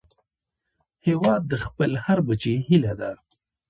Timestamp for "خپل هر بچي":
1.65-2.55